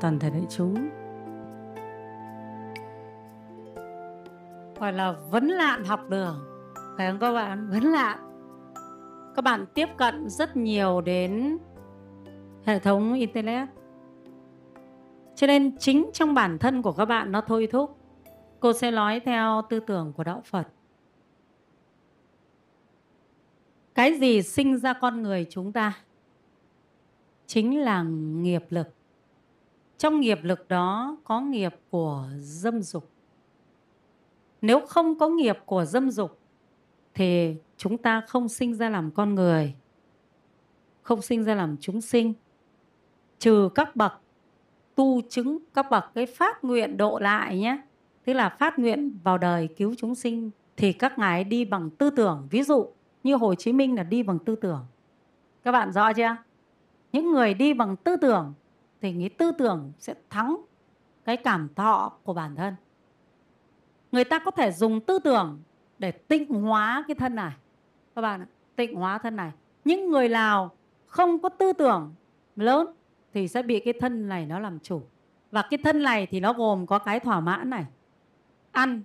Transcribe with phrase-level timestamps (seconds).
[0.00, 0.88] toàn thể đại chúng.
[4.80, 6.40] Gọi là vấn lạn học đường.
[6.96, 7.70] Phải không các bạn?
[7.70, 8.18] Vấn lạn.
[9.36, 11.58] Các bạn tiếp cận rất nhiều đến
[12.64, 13.68] hệ thống internet.
[15.34, 17.98] Cho nên chính trong bản thân của các bạn nó thôi thúc,
[18.60, 20.68] cô sẽ nói theo tư tưởng của đạo phật.
[23.94, 25.92] Cái gì sinh ra con người chúng ta?
[27.46, 28.88] Chính là nghiệp lực
[30.00, 33.10] trong nghiệp lực đó có nghiệp của dâm dục.
[34.62, 36.38] Nếu không có nghiệp của dâm dục,
[37.14, 39.74] thì chúng ta không sinh ra làm con người,
[41.02, 42.32] không sinh ra làm chúng sinh.
[43.38, 44.12] Trừ các bậc,
[44.94, 47.82] tu chứng các bậc, cái phát nguyện độ lại nhé.
[48.24, 52.10] Tức là phát nguyện vào đời cứu chúng sinh, thì các ngài đi bằng tư
[52.10, 52.48] tưởng.
[52.50, 52.92] Ví dụ
[53.24, 54.86] như hồ chí minh là đi bằng tư tưởng.
[55.62, 56.36] Các bạn rõ chưa?
[57.12, 58.54] Những người đi bằng tư tưởng
[59.00, 60.56] thì nghĩ tư tưởng sẽ thắng
[61.24, 62.74] cái cảm thọ của bản thân.
[64.12, 65.62] Người ta có thể dùng tư tưởng
[65.98, 67.52] để tịnh hóa cái thân này.
[68.14, 69.52] Các bạn tịnh hóa thân này.
[69.84, 70.70] Những người nào
[71.06, 72.14] không có tư tưởng
[72.56, 72.86] lớn
[73.34, 75.02] thì sẽ bị cái thân này nó làm chủ.
[75.50, 77.84] Và cái thân này thì nó gồm có cái thỏa mãn này.
[78.72, 79.02] Ăn,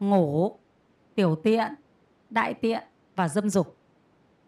[0.00, 0.56] ngủ,
[1.14, 1.74] tiểu tiện,
[2.30, 2.82] đại tiện
[3.16, 3.76] và dâm dục.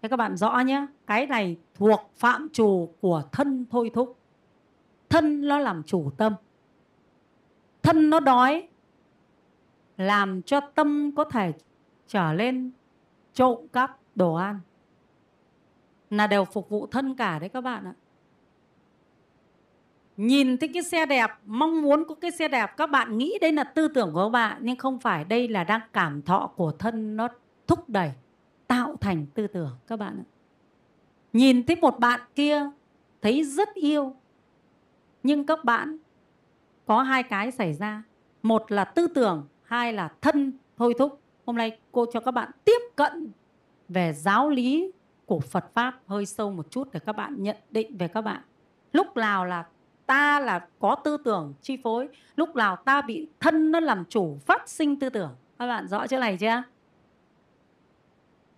[0.02, 4.19] Thế các bạn rõ nhé, cái này thuộc phạm trù của thân thôi thúc
[5.10, 6.34] thân nó làm chủ tâm.
[7.82, 8.68] Thân nó đói,
[9.96, 11.52] làm cho tâm có thể
[12.06, 12.70] trở lên
[13.34, 14.60] trộm cắp đồ ăn.
[16.10, 17.94] Là đều phục vụ thân cả đấy các bạn ạ.
[20.16, 23.52] Nhìn thấy cái xe đẹp, mong muốn có cái xe đẹp, các bạn nghĩ đây
[23.52, 26.72] là tư tưởng của các bạn, nhưng không phải đây là đang cảm thọ của
[26.72, 27.28] thân nó
[27.66, 28.12] thúc đẩy,
[28.66, 30.26] tạo thành tư tưởng, các bạn ạ.
[31.32, 32.70] Nhìn thấy một bạn kia
[33.22, 34.14] thấy rất yêu
[35.22, 35.96] nhưng các bạn,
[36.86, 38.02] có hai cái xảy ra.
[38.42, 40.52] Một là tư tưởng, hai là thân.
[40.76, 43.30] Thôi thúc, hôm nay cô cho các bạn tiếp cận
[43.88, 44.92] về giáo lý
[45.26, 48.42] của Phật pháp hơi sâu một chút để các bạn nhận định về các bạn.
[48.92, 49.66] Lúc nào là
[50.06, 52.08] ta là có tư tưởng, chi phối.
[52.36, 55.30] Lúc nào ta bị thân nó làm chủ, phát sinh tư tưởng.
[55.58, 56.62] Các bạn rõ chỗ này chưa?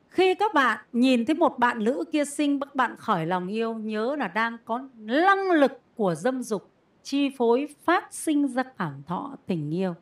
[0.08, 3.74] Khi các bạn nhìn thấy một bạn nữ kia sinh các bạn khởi lòng yêu,
[3.74, 6.70] nhớ là đang có năng lực của dâm dục,
[7.02, 9.94] chi phối phát sinh ra cảm thọ tình yêu.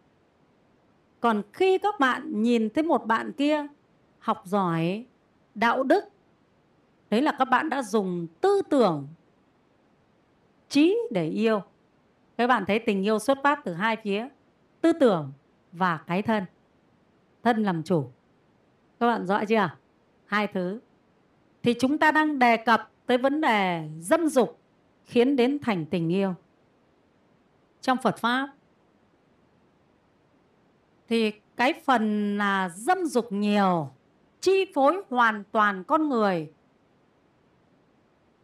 [1.20, 3.66] Còn khi các bạn nhìn thấy một bạn kia
[4.18, 5.06] học giỏi,
[5.54, 6.04] đạo đức,
[7.10, 9.08] đấy là các bạn đã dùng tư tưởng,
[10.68, 11.62] trí để yêu.
[12.36, 14.28] Các bạn thấy tình yêu xuất phát từ hai phía,
[14.80, 15.32] tư tưởng
[15.72, 16.44] và cái thân.
[17.42, 18.10] Thân làm chủ.
[19.00, 19.70] Các bạn rõ chưa?
[20.24, 20.80] Hai thứ.
[21.62, 24.59] Thì chúng ta đang đề cập tới vấn đề dâm dục
[25.04, 26.34] khiến đến thành tình yêu.
[27.80, 28.48] Trong phật pháp,
[31.08, 33.90] thì cái phần là dâm dục nhiều,
[34.40, 36.52] chi phối hoàn toàn con người.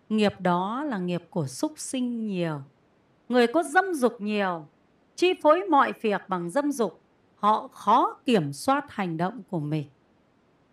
[0.08, 2.60] Nghiệp đó là nghiệp của súc sinh nhiều.
[3.28, 4.66] Người có dâm dục nhiều,
[5.16, 7.00] chi phối mọi việc bằng dâm dục,
[7.36, 9.86] họ khó kiểm soát hành động của mình.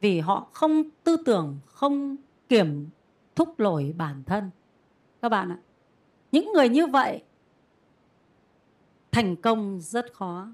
[0.01, 2.15] Vì họ không tư tưởng, không
[2.49, 2.89] kiểm
[3.35, 4.49] thúc nổi bản thân.
[5.21, 5.57] Các bạn ạ
[6.33, 7.23] những người như vậy
[9.11, 10.47] thành công rất khó.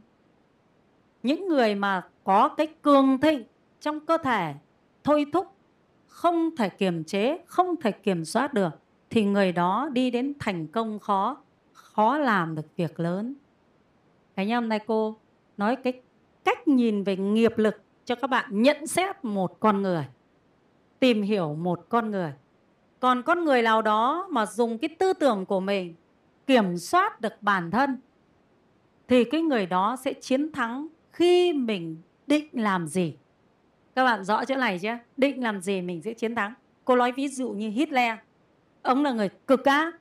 [1.24, 3.44] Những người mà có cái cường thịnh
[3.82, 4.54] trong cơ thể
[5.04, 5.48] thôi thúc,
[6.08, 8.70] không thể kiềm chế, không thể kiểm soát được,
[9.10, 11.38] thì người đó đi đến thành công khó
[11.72, 13.34] khó làm được việc lớn.
[14.36, 15.18] Cái nhá hôm nay cô
[15.58, 16.02] nói cái
[16.44, 20.06] cách nhìn về nghiệp lực cho các bạn nhận xét một con người,
[21.00, 22.34] tìm hiểu một con người
[23.00, 25.96] còn con người nào đó mà dùng cái tư tưởng của mình
[26.48, 27.98] kiểm soát được bản thân,
[29.08, 31.98] thì cái người đó sẽ chiến thắng khi mình
[32.28, 33.18] định làm gì.
[33.96, 36.54] Các bạn rõ chỗ này chứ định làm gì mình sẽ chiến thắng.
[36.86, 38.18] Cô nói ví dụ như Hitler.
[38.82, 39.96] Ông là người cực ác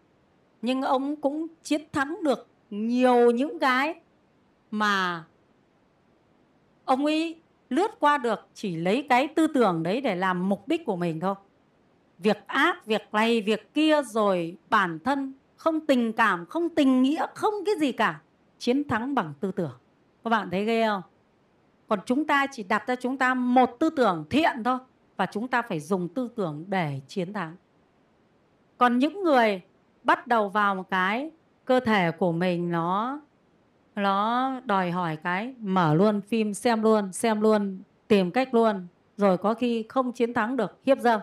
[0.62, 3.94] nhưng ông cũng chiến thắng được nhiều những cái
[4.70, 5.25] mà
[6.84, 7.40] ông ấy
[7.70, 11.20] lướt qua được chỉ lấy cái tư tưởng đấy để làm mục đích của mình
[11.20, 11.34] thôi
[12.19, 17.26] việc ác, việc này, việc kia rồi bản thân không tình cảm, không tình nghĩa,
[17.35, 18.20] không cái gì cả.
[18.59, 19.79] Chiến thắng bằng tư tưởng.
[20.25, 21.03] Các bạn thấy ghê không?
[21.88, 24.79] Còn chúng ta chỉ đặt ra chúng ta một tư tưởng thiện thôi
[25.17, 27.56] và chúng ta phải dùng tư tưởng để chiến thắng.
[28.79, 29.62] Còn những người
[30.05, 31.31] bắt đầu vào một cái
[31.65, 33.20] cơ thể của mình nó
[33.94, 38.87] nó đòi hỏi cái mở luôn phim, xem luôn xem luôn, tìm cách luôn.
[39.17, 40.81] Rồi có khi không chiến thắng được.
[40.87, 41.20] Hiếp dâm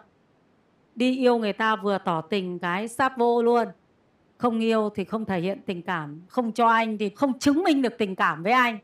[0.96, 3.68] đi yêu người ta vừa tỏ tình cái sáp vô luôn.
[4.38, 6.22] Không yêu thì không thể hiện tình cảm.
[6.28, 8.80] Không cho anh thì không chứng minh được tình cảm với anh.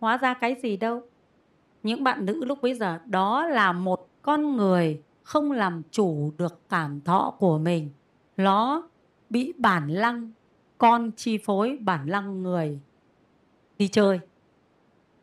[0.00, 1.02] Hóa ra cái gì đâu.
[1.82, 6.60] Những bạn nữ lúc bấy giờ, đó là một con người không làm chủ được
[6.68, 7.90] cảm thọ của mình.
[8.36, 8.88] Nó
[9.30, 10.32] bị bản lăng,
[10.78, 12.80] con chi phối bản lăng người
[13.78, 14.20] đi chơi.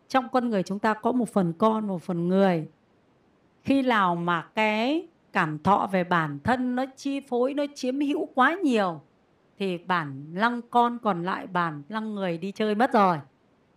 [0.08, 2.68] Trong con người chúng ta có một phần con, một phần người.
[3.64, 8.26] Khi nào mà cái cảm thọ về bản thân nó chi phối, nó chiếm hữu
[8.26, 9.02] quá nhiều,
[9.58, 13.18] thì bản lăng con còn lại, bản lăng người đi chơi mất rồi.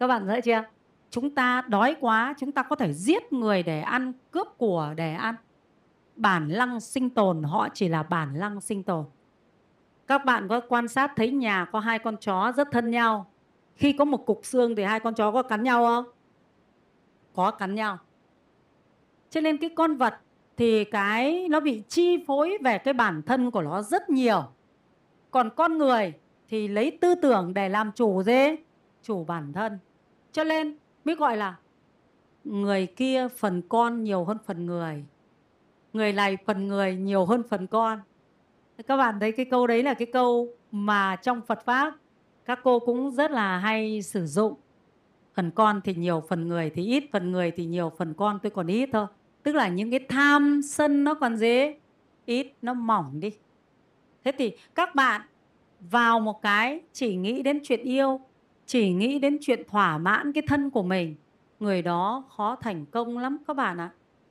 [0.00, 0.62] Các bạn thấy chưa?
[1.10, 5.14] Chúng ta đói quá, chúng ta có thể giết người để ăn, cướp của để
[5.14, 5.34] ăn.
[6.16, 9.04] Bản lăng sinh tồn, họ chỉ là bản lăng sinh tồn.
[10.06, 13.30] Các bạn có quan sát thấy nhà có hai con chó rất thân nhau?
[13.74, 16.04] Khi có một cục xương thì hai con chó có cắn nhau không?
[17.34, 17.98] Có cắn nhau.
[19.30, 20.14] Cho nên cái con vật
[20.58, 24.42] thì cái nó bị chi phối về cái bản thân của nó rất nhiều.
[25.30, 26.12] Còn con người
[26.48, 28.56] thì lấy tư tưởng để làm chủ dê
[29.02, 29.78] chủ bản thân.
[30.32, 31.56] Cho nên mới gọi là
[32.44, 35.04] người kia phần con nhiều hơn phần người.
[35.92, 38.00] Người này phần người nhiều hơn phần con.
[38.86, 41.96] Các bạn thấy cái câu đấy là cái câu mà trong phật pháp
[42.44, 44.54] các cô cũng rất là hay sử dụng.
[45.34, 48.50] Phần con thì nhiều, phần người thì ít, phần người thì nhiều, phần con tôi
[48.50, 49.06] còn ít thôi
[49.42, 51.76] tức là những cái tham sân nó còn dễ
[52.24, 53.30] ít, nó mỏng đi.
[54.24, 55.20] Thế thì các bạn
[55.80, 58.20] vào một cái chỉ nghĩ đến chuyện yêu,
[58.66, 61.14] chỉ nghĩ đến chuyện thỏa mãn cái thân của mình,
[61.60, 63.90] người đó khó thành công lắm các bạn ạ.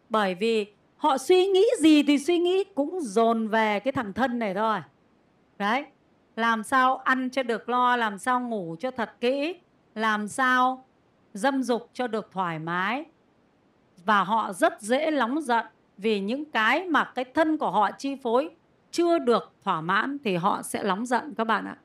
[0.10, 0.66] Bởi vì
[0.98, 4.80] họ suy nghĩ gì thì suy nghĩ cũng dồn về cái thằng thân này thôi.
[5.58, 5.86] Đấy,
[6.36, 9.56] làm sao ăn cho được lo, làm sao ngủ cho thật kỹ,
[9.96, 10.86] làm sao
[11.34, 13.06] dâm dục cho được thoải mái
[14.08, 15.66] và họ rất dễ nóng giận
[15.98, 18.50] vì những cái mà cái thân của họ chi phối
[18.92, 21.78] chưa được thỏa mãn thì họ sẽ nóng giận các bạn ạ.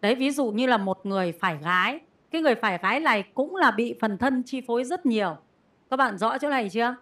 [0.00, 2.00] Đấy, ví dụ như là một người phải gái,
[2.30, 5.36] cái người phải gái này cũng là bị phần thân chi phối rất nhiều.
[5.90, 6.96] Các bạn rõ chỗ này chưa?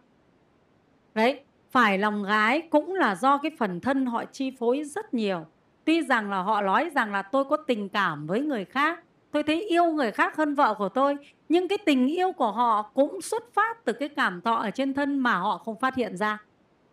[1.15, 1.41] Đấy,
[1.71, 5.47] phải lòng gái cũng là do cái phần thân họ chi phối rất nhiều.
[5.85, 9.43] Tuy rằng là họ nói rằng là tôi có tình cảm với người khác tôi
[9.43, 11.17] thấy yêu người khác hơn vợ của tôi,
[11.49, 14.95] nhưng cái tình yêu của họ cũng xuất phát từ cái cảm thọ ở trên
[14.95, 16.39] thân mà họ không phát hiện ra.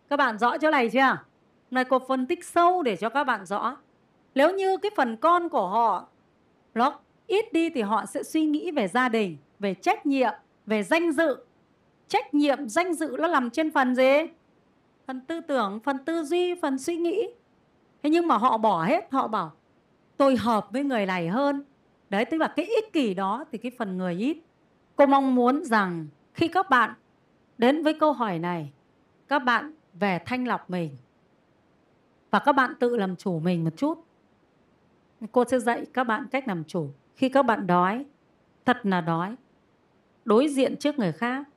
[0.08, 1.18] Các bạn rõ chỗ này chưa?
[1.70, 3.76] Này cô phân tích sâu để cho các bạn rõ.
[4.34, 6.08] Nếu như cái phần con của họ
[6.74, 10.32] nó ít đi thì họ sẽ suy nghĩ về gia đình, về trách nhiệm,
[10.66, 11.36] về danh dự.
[12.08, 14.20] Trách nhiệm, danh dự nó nằm trên phần gì?
[15.06, 17.28] Phần tư tưởng, phần tư duy, phần suy nghĩ.
[18.02, 19.52] Thế nhưng mà họ bỏ hết, họ bảo,
[20.16, 21.64] tôi hợp với người này hơn
[22.10, 24.38] đấy, tức là cái ích kỷ đó thì cái phần người ít.
[24.96, 26.94] Cô mong muốn rằng khi các bạn
[27.58, 28.72] đến với câu hỏi này,
[29.28, 30.96] các bạn về thanh lọc mình
[32.30, 34.04] và các bạn tự làm chủ mình một chút.
[35.32, 36.90] Cô sẽ dạy các bạn cách làm chủ.
[37.16, 38.04] Khi các bạn đói,
[38.64, 39.36] thật là đói,
[40.24, 41.48] đối diện trước người khác,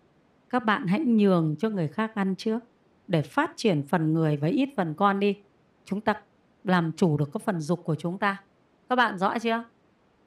[0.49, 2.59] các bạn hãy nhường cho người khác ăn trước
[3.07, 5.37] để phát triển phần người và ít phần con đi.
[5.85, 6.21] Chúng ta
[6.63, 8.43] làm chủ được cái phần dục của chúng ta.
[8.89, 9.63] Các bạn rõ chưa?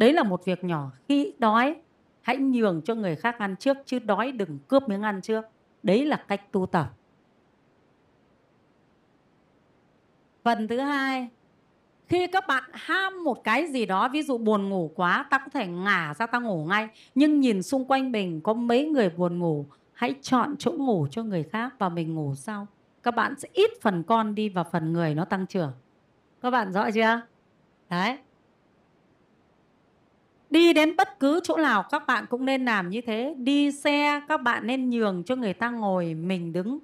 [0.01, 0.91] Đấy là một việc nhỏ.
[1.09, 1.77] Khi đói,
[2.21, 5.45] hãy nhường cho người khác ăn trước, chứ đói đừng cướp miếng ăn trước.
[5.83, 6.87] Đấy là cách tu tập.
[10.45, 11.29] Phần thứ hai,
[12.07, 15.49] khi các bạn ham một cái gì đó, ví dụ buồn ngủ quá, ta có
[15.53, 16.89] thể ngả ra ta ngủ ngay.
[17.15, 21.23] Nhưng nhìn xung quanh mình có mấy người buồn ngủ, hãy chọn chỗ ngủ cho
[21.23, 22.67] người khác và mình ngủ sau.
[23.03, 25.73] Các bạn sẽ ít phần con đi và phần người nó tăng trưởng.
[26.43, 27.21] Các bạn rõ chưa?
[27.91, 28.19] Đấy
[30.51, 33.35] đi đến bất cứ chỗ nào các bạn cũng nên làm như thế.
[33.39, 36.79] Đi xe, các bạn nên nhường cho người ta ngồi mình đứng.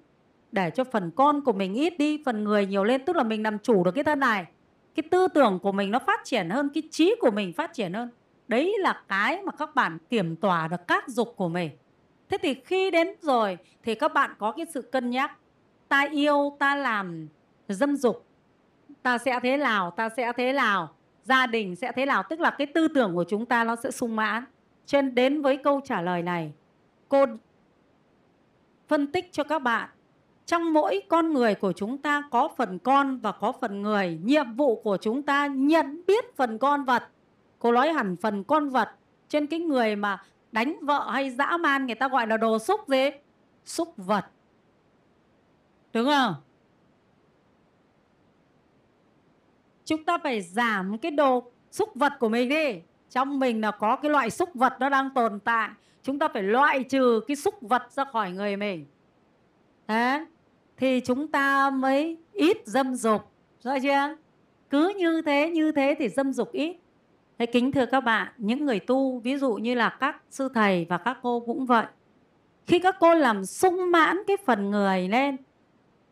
[0.52, 3.04] Để cho phần con của mình ít đi, phần người nhiều lên.
[3.04, 4.46] Tức là mình làm chủ được cái thân này.
[4.94, 7.92] Cái tư tưởng của mình nó phát triển hơn, cái trí của mình phát triển
[7.92, 8.10] hơn.
[8.48, 11.70] Đấy là cái mà các bạn kiểm tỏa được các dục của mình.
[12.28, 15.38] Thế thì khi đến rồi thì các bạn có cái sự cân nhắc.
[15.88, 17.28] Ta yêu, ta làm
[17.68, 18.26] dâm dục.
[19.02, 20.94] Ta sẽ thế nào, ta sẽ thế nào?
[21.26, 22.22] Gia đình sẽ thế nào?
[22.22, 24.44] Tức là cái tư tưởng của chúng ta nó sẽ sung mãn.
[24.86, 26.52] Cho nên đến với câu trả lời này,
[27.08, 27.26] cô
[28.88, 29.88] phân tích cho các bạn.
[30.46, 34.54] Trong mỗi con người của chúng ta có phần con và có phần người, nhiệm
[34.54, 37.08] vụ của chúng ta nhận biết phần con vật.
[37.58, 38.88] Cô nói hẳn phần con vật.
[39.28, 42.80] Trên cái người mà đánh vợ hay dã man, người ta gọi là đồ xúc
[42.88, 43.10] gì?
[43.64, 44.24] Xúc vật.
[45.92, 46.34] Đúng không?
[49.86, 52.80] Chúng ta phải giảm cái đồ xúc vật của mình đi.
[53.10, 55.70] Trong mình là có cái loại xúc vật nó đang tồn tại.
[56.02, 58.86] Chúng ta phải loại trừ cái xúc vật ra khỏi người mình.
[59.86, 60.26] Thế
[60.76, 63.22] thì chúng ta mới ít dâm dục.
[63.62, 64.16] Rõ chưa?
[64.70, 66.76] Cứ như thế như thế thì dâm dục ít.
[67.38, 70.86] Thế kính thưa các bạn, những người tu, ví dụ như là các sư thầy
[70.88, 71.86] và các cô cũng vậy.
[72.66, 75.36] Khi các cô làm sung mãn cái phần người lên,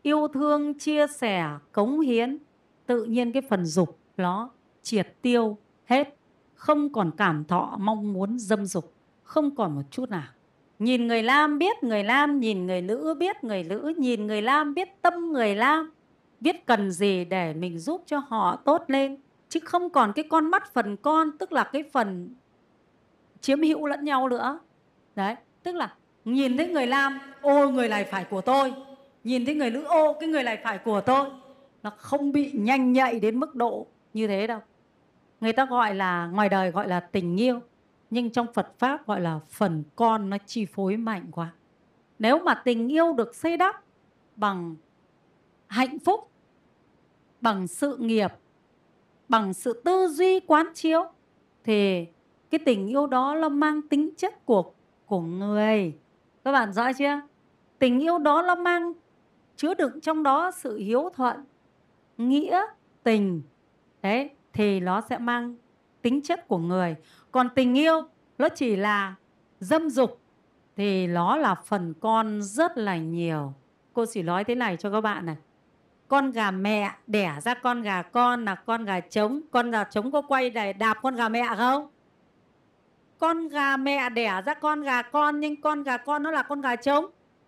[0.01, 2.37] yêu thương, chia sẻ, cống hiến
[2.85, 4.49] tự nhiên cái phần dục nó
[4.81, 6.15] triệt tiêu hết
[6.55, 10.27] không còn cảm thọ mong muốn dâm dục không còn một chút nào.
[10.79, 14.73] Nhìn người nam biết người nam, nhìn người nữ biết người nữ nhìn người nam
[14.73, 15.91] biết tâm người nam,
[16.39, 19.17] biết cần gì để mình giúp cho họ tốt lên
[19.49, 22.29] chứ không còn cái con mắt phần con tức là cái phần
[23.41, 24.59] chiếm hữu lẫn nhau nữa.
[25.15, 25.93] Đấy tức là
[26.25, 28.73] nhìn thấy người nam ô người này phải của tôi.
[29.23, 31.29] Nhìn thấy người nữ ô cái người này phải của tôi
[31.85, 34.59] nó không bị nhanh nhạy đến mức độ như thế đâu.
[35.41, 37.59] Người ta gọi là, ngoài đời gọi là tình yêu,
[38.09, 41.53] nhưng trong phật pháp gọi là phần con nó chi phối mạnh quá.
[42.19, 43.83] Nếu mà tình yêu được xây đắp
[44.35, 44.75] bằng
[45.67, 46.29] hạnh phúc,
[47.41, 48.33] bằng sự nghiệp,
[49.29, 51.05] bằng sự tư duy quán chiếu,
[51.63, 52.05] thì
[52.49, 54.71] cái tình yêu đó nó mang tính chất của
[55.05, 55.97] của người.
[56.43, 57.21] Các bạn rõ chưa?
[57.79, 58.93] Tình yêu đó nó mang
[59.55, 61.45] chứa đựng trong đó sự hiếu thuận
[62.17, 62.61] nghĩa,
[63.03, 63.41] tình.
[64.01, 65.55] Đấy, thì nó sẽ mang
[66.01, 66.95] tính chất của người.
[67.31, 68.01] Còn tình yêu,
[68.37, 69.15] nó chỉ là
[69.59, 70.19] dâm dục,
[70.75, 73.53] thì nó là phần con rất là nhiều.
[73.93, 75.35] Cô chỉ nói thế này cho các bạn này.
[76.07, 79.41] Con gà mẹ, đẻ ra con gà con là con gà trống.
[79.51, 81.87] Con gà trống có quay để đạp con gà mẹ không?
[83.17, 86.61] Con gà mẹ đẻ ra con gà con, nhưng con gà con nó là con
[86.61, 87.05] gà trống.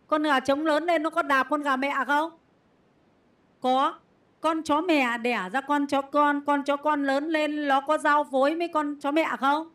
[0.08, 2.32] Con gà trống lớn lên nó có đạp con gà mẹ không?
[3.62, 4.00] Có
[4.42, 7.98] con chó mẹ đẻ ra con chó con con chó con lớn lên nó có
[7.98, 9.70] giao phối với con chó mẹ không?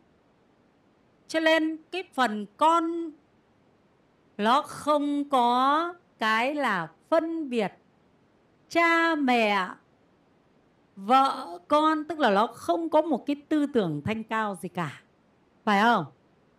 [1.27, 3.11] Cho nên cái phần con
[4.37, 7.71] nó không có cái là phân biệt
[8.69, 9.67] cha mẹ,
[10.95, 15.01] vợ, con, tức là nó không có một cái tư tưởng thanh cao gì cả.
[15.63, 16.05] Phải không?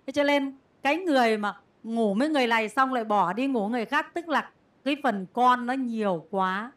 [0.06, 3.68] Thế cho nên cái người mà ngủ với người này xong lại bỏ đi ngủ
[3.68, 4.50] người khác, tức là
[4.84, 6.72] cái phần con nó nhiều quá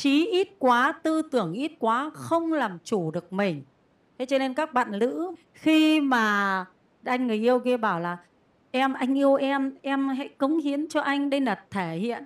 [0.00, 3.62] trí ít quá, tư tưởng ít quá, không làm chủ được mình.
[4.18, 6.64] Thế cho nên các bạn nữ khi mà
[7.04, 8.18] anh người yêu kia bảo là,
[8.70, 11.30] em, anh yêu em em hãy cống hiến cho anh.
[11.30, 12.24] Đây là thể hiện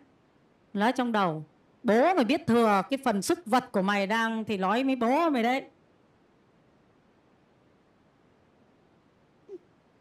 [0.75, 1.45] nói trong đầu.
[1.83, 5.31] Bố mày biết thừa cái phần sức vật của mày đang thì nói với bố
[5.31, 5.65] mày đấy.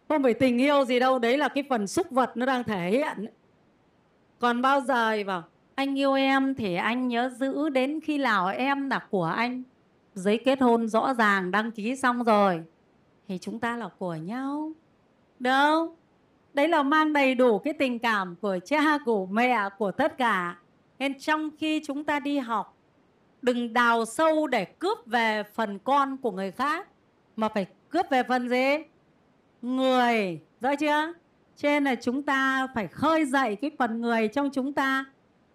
[0.09, 2.89] Không phải tình yêu gì đâu, đấy là cái phần xúc vật nó đang thể
[2.89, 3.27] hiện.
[4.39, 5.43] Còn bao giờ bảo
[5.75, 9.63] anh yêu em thì anh nhớ giữ đến khi nào em là của anh?
[10.13, 12.63] Giấy kết hôn rõ ràng, đăng ký xong rồi.
[13.27, 14.71] Thì chúng ta là của nhau.
[15.39, 15.95] Đâu?
[16.53, 20.57] Đấy là mang đầy đủ cái tình cảm của cha, của mẹ, của tất cả.
[20.99, 22.77] Nên trong khi chúng ta đi học,
[23.41, 26.87] đừng đào sâu để cướp về phần con của người khác,
[27.35, 28.77] mà phải cướp về phần gì?
[29.61, 30.39] Người.
[30.61, 31.13] Rõ chưa?
[31.55, 35.05] Cho nên là chúng ta phải khơi dậy cái phần người trong chúng ta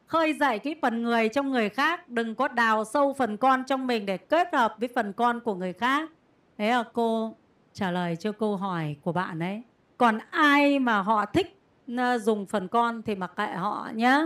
[0.08, 3.86] khơi dậy cái phần người trong người khác, đừng có đào sâu phần con trong
[3.86, 6.10] mình để kết hợp với phần con của người khác.
[6.58, 7.34] Thế là cô
[7.72, 9.62] trả lời cho câu hỏi của bạn ấy.
[9.96, 11.60] Còn ai mà họ thích
[11.96, 14.20] ờ, dùng phần con thì mặc kệ họ nhé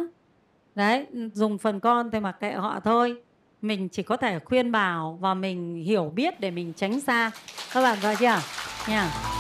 [0.75, 3.23] đấy, dùng phần con thì mặc kệ họ thôi.
[3.63, 7.31] Mình chỉ có thể khuyên bảo và mình hiểu biết để mình tránh xa.
[7.75, 8.39] Các bạn rõ chưa?
[8.89, 9.32] Nha.